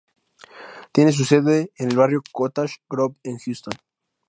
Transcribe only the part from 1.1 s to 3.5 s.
su sede el barrio Cottage Grove en